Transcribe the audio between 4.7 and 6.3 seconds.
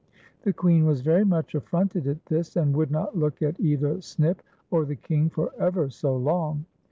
or the King for ever so